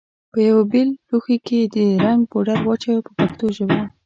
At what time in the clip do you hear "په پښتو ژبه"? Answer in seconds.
3.05-3.79